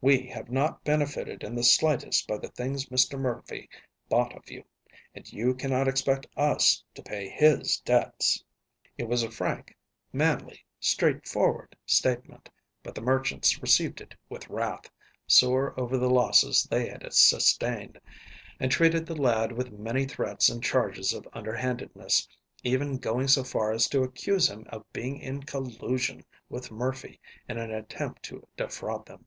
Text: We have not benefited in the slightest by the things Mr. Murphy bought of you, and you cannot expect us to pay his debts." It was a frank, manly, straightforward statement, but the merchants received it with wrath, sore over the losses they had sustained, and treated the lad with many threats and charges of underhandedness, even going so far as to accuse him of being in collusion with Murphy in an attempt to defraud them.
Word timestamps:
We 0.00 0.28
have 0.28 0.50
not 0.50 0.84
benefited 0.84 1.42
in 1.42 1.54
the 1.56 1.64
slightest 1.64 2.28
by 2.28 2.38
the 2.38 2.48
things 2.48 2.86
Mr. 2.86 3.18
Murphy 3.18 3.68
bought 4.08 4.34
of 4.34 4.48
you, 4.50 4.64
and 5.14 5.30
you 5.30 5.52
cannot 5.52 5.88
expect 5.88 6.28
us 6.34 6.82
to 6.94 7.02
pay 7.02 7.28
his 7.28 7.80
debts." 7.80 8.42
It 8.96 9.06
was 9.08 9.22
a 9.22 9.30
frank, 9.30 9.76
manly, 10.14 10.64
straightforward 10.80 11.76
statement, 11.84 12.48
but 12.82 12.94
the 12.94 13.02
merchants 13.02 13.60
received 13.60 14.00
it 14.00 14.14
with 14.30 14.48
wrath, 14.48 14.88
sore 15.26 15.78
over 15.78 15.98
the 15.98 16.08
losses 16.08 16.66
they 16.70 16.88
had 16.88 17.12
sustained, 17.12 18.00
and 18.60 18.70
treated 18.70 19.04
the 19.04 19.20
lad 19.20 19.52
with 19.52 19.72
many 19.72 20.06
threats 20.06 20.48
and 20.48 20.62
charges 20.62 21.12
of 21.12 21.28
underhandedness, 21.34 22.28
even 22.62 22.96
going 22.96 23.28
so 23.28 23.44
far 23.44 23.72
as 23.72 23.88
to 23.88 24.04
accuse 24.04 24.48
him 24.48 24.64
of 24.70 24.90
being 24.92 25.18
in 25.18 25.42
collusion 25.42 26.24
with 26.48 26.70
Murphy 26.70 27.20
in 27.46 27.58
an 27.58 27.72
attempt 27.72 28.22
to 28.22 28.46
defraud 28.56 29.04
them. 29.04 29.26